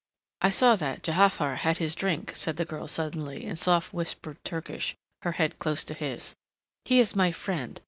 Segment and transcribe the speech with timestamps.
[0.41, 4.95] "I saw that Ja'afar had his drink," said the girl suddenly in softly whispered Turkish,
[5.21, 6.35] her head close to his.
[6.85, 7.79] "He is my friend.